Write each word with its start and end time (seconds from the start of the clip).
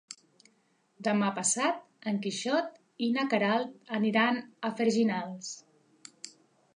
Demà 1.07 1.27
passat 1.39 2.07
en 2.11 2.17
Quixot 2.23 2.81
i 3.07 3.11
na 3.17 3.27
Queralt 3.33 3.93
aniran 3.99 4.41
a 4.71 4.73
Freginals. 4.81 5.53